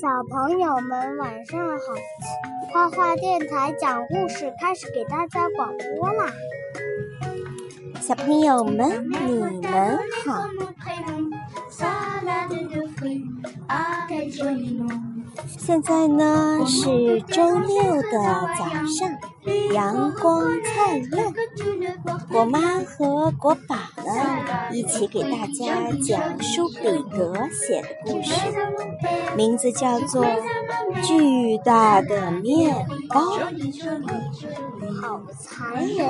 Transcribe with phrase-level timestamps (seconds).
[0.00, 1.76] 小朋友们晚上好，
[2.72, 6.32] 画画电台讲故事开始给大家广播啦！
[8.00, 10.42] 小朋友们，你们好。
[15.46, 18.10] 现在呢是周六的
[18.58, 19.18] 早上，
[19.72, 21.32] 阳光灿烂。
[22.28, 24.12] 果妈和果宝呢
[24.72, 26.82] 一起给大家讲述比
[27.16, 28.34] 格写的故事，
[29.36, 30.24] 名字叫做
[31.06, 33.20] 《巨大的面包》。
[35.00, 36.06] 好残忍！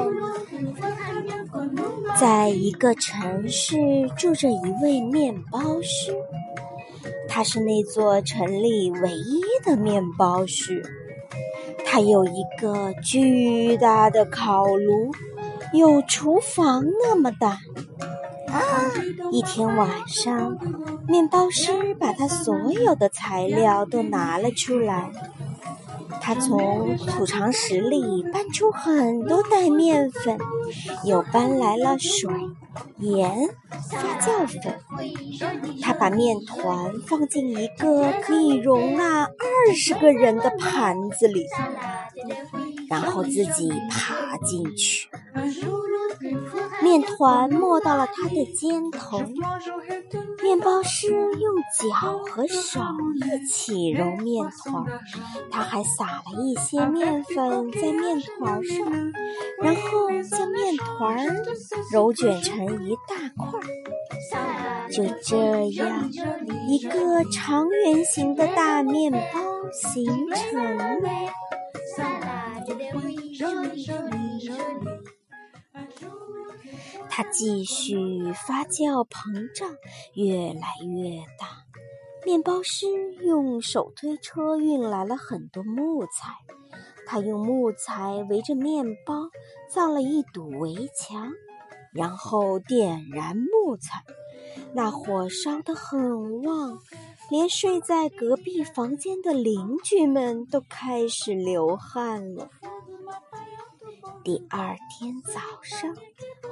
[2.19, 3.77] 在一个城市
[4.17, 6.15] 住着一位面包师。
[7.29, 10.83] 他是那座城里唯一的面包师，
[11.93, 15.11] 他有一个巨大的烤炉，
[15.73, 17.59] 有厨房那么大。
[18.47, 18.63] 啊！
[19.33, 20.57] 一天晚上，
[21.09, 25.11] 面包师把他所有的材料都拿了出来。
[26.21, 30.39] 他从储藏室里搬出很多袋面粉，
[31.05, 32.33] 又搬来了水、
[32.99, 33.49] 盐、
[33.91, 34.79] 发酵粉。
[35.83, 39.29] 他把面团放进一个可以容纳
[39.75, 41.47] 十个人的盘子里，
[42.89, 45.09] 然后自己爬进去。
[46.91, 49.21] 面团没到了他的肩头，
[50.43, 52.81] 面包师用脚和手
[53.15, 54.85] 一起揉面团，
[55.53, 59.13] 他还撒了一些面粉在面团上，
[59.63, 61.29] 然后将面团
[61.93, 63.61] 揉卷成一大块。
[64.91, 66.11] 就这样，
[66.67, 69.41] 一个长圆形的大面包
[69.73, 70.97] 形成了。
[77.23, 79.77] 它继续发酵膨胀，
[80.15, 81.67] 越来越大。
[82.25, 82.87] 面包师
[83.23, 86.33] 用手推车运来了很多木材，
[87.07, 89.29] 他用木材围着面包
[89.69, 91.31] 造了一堵围墙，
[91.93, 94.03] 然后点燃木材，
[94.73, 96.79] 那火烧得很旺，
[97.29, 102.49] 连睡在隔壁房间的邻居们都开始流汗了。
[104.25, 105.95] 第二天早上，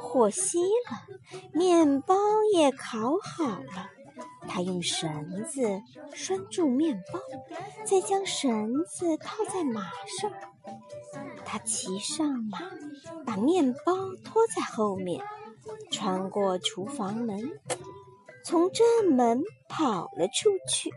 [0.01, 1.19] 火熄了，
[1.53, 2.15] 面包
[2.55, 3.91] 也烤好了。
[4.49, 5.83] 他用绳子
[6.15, 7.21] 拴住面包，
[7.85, 9.83] 再将绳子套在马
[10.21, 10.33] 上。
[11.45, 12.59] 他骑上马，
[13.25, 13.95] 把面包
[14.25, 15.23] 拖在后面，
[15.91, 17.61] 穿过厨房门，
[18.45, 20.91] 从正门跑了出去。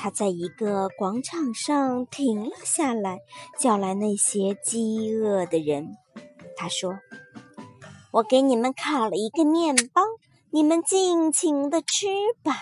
[0.00, 3.18] 他在一个广场上停了下来，
[3.58, 5.96] 叫来那些饥饿的人。
[6.56, 7.00] 他说
[8.12, 10.02] ：“我给你们烤了一个面包，
[10.50, 12.06] 你们尽情的吃
[12.44, 12.54] 吧。”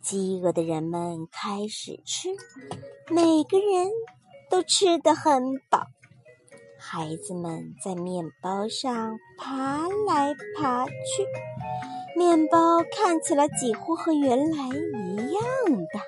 [0.00, 2.30] 饥饿的人们开始吃，
[3.10, 3.90] 每个人
[4.48, 5.82] 都吃得很饱。
[6.78, 10.92] 孩子们在面包上爬来爬去，
[12.16, 15.42] 面包看起来几乎和原来一样
[15.92, 16.00] 大。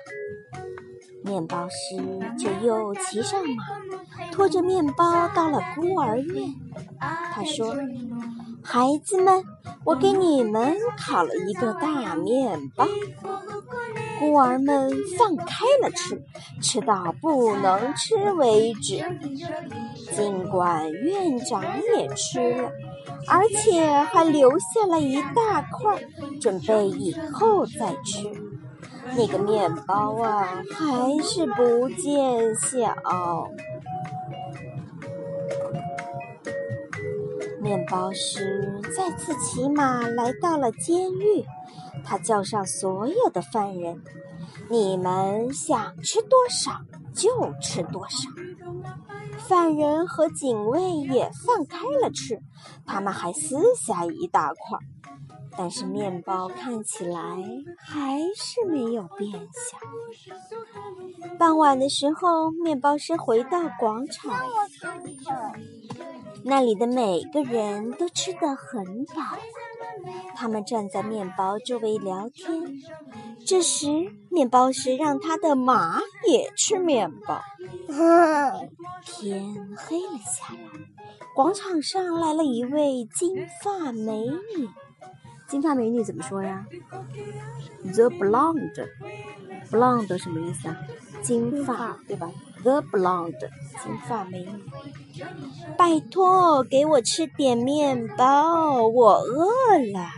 [1.33, 1.95] 面包师
[2.37, 3.63] 就又骑上马，
[4.31, 6.53] 拖着面包到了孤儿院。
[7.33, 7.75] 他说
[8.61, 9.43] ：“孩子们，
[9.83, 12.87] 我给你们烤了一个大面包。”
[14.19, 16.21] 孤儿们放开了吃，
[16.61, 19.03] 吃到不能吃为止。
[20.15, 21.63] 尽管院长
[21.97, 22.69] 也吃了，
[23.27, 25.99] 而且还留下了一大块，
[26.39, 28.29] 准备以后再吃。
[29.15, 33.49] 那个面包啊，还是不见小。
[37.61, 41.45] 面包师再次骑马来到了监狱，
[42.03, 44.01] 他叫上所有的犯人
[44.69, 46.71] ：“你们想吃多少
[47.13, 48.29] 就吃多少。”
[49.47, 52.41] 犯人和警卫也放开了吃，
[52.85, 54.79] 他们还撕下一大块。
[55.57, 57.19] 但是面包看起来
[57.77, 59.77] 还是没有变小。
[61.37, 64.33] 傍晚的时候，面包师回到广场，
[66.43, 69.21] 那里的每个人都吃得很饱。
[70.35, 72.81] 他们站在面包周围聊天。
[73.45, 73.87] 这时，
[74.29, 77.41] 面包师让他的马也吃面包。
[79.03, 80.57] 天黑了下来，
[81.35, 84.67] 广场上来了一位金发美女。
[85.47, 86.65] 金发美女怎么说呀
[87.93, 90.77] ？The blonde，blonde 什么意思啊？
[91.21, 92.31] 金发，对吧
[92.63, 93.49] ？The Blonde，
[93.81, 94.63] 金发美女。
[95.77, 99.47] 拜托，给我吃点面包，我饿
[99.93, 100.09] 了。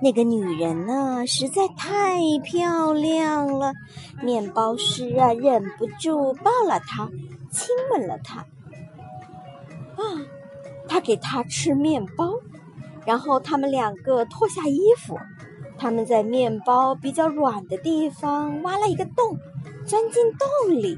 [0.00, 3.74] 那个女人呢，实在太漂亮了。
[4.22, 7.10] 面包师啊，忍不住抱了她，
[7.50, 8.40] 亲吻了她。
[8.40, 8.46] 啊，
[10.88, 12.32] 他给她吃面包，
[13.06, 15.18] 然后他们两个脱下衣服，
[15.78, 19.38] 他们在面包比较软的地方挖了一个洞，
[19.86, 20.96] 钻进洞里。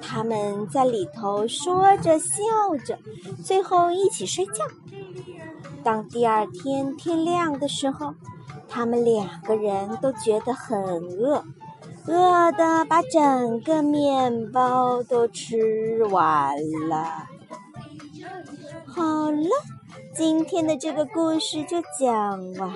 [0.00, 2.34] 他们在里头说着笑
[2.84, 2.98] 着，
[3.44, 4.64] 最后一起睡觉。
[5.84, 8.14] 当第二天天亮的时候，
[8.68, 11.44] 他们两个人都觉得很饿，
[12.06, 16.56] 饿的把整个面包都吃完
[16.88, 17.28] 了。
[20.14, 22.08] 今天的这个故事就讲
[22.54, 22.74] 完了。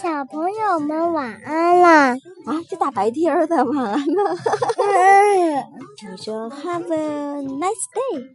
[0.00, 2.16] 小朋友们晚安啦！
[2.46, 4.34] 啊，这大白天的晚安了。
[6.10, 8.34] 你说 Have a nice day.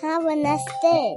[0.00, 1.14] Have a nice day.